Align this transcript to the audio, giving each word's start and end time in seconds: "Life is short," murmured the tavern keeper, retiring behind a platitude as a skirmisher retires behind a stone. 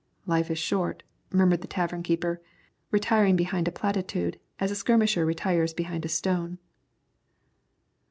"Life 0.25 0.49
is 0.49 0.57
short," 0.57 1.03
murmured 1.31 1.61
the 1.61 1.67
tavern 1.67 2.01
keeper, 2.01 2.41
retiring 2.89 3.35
behind 3.35 3.67
a 3.67 3.71
platitude 3.71 4.39
as 4.59 4.71
a 4.71 4.75
skirmisher 4.75 5.27
retires 5.27 5.75
behind 5.75 6.05
a 6.05 6.09
stone. 6.09 6.57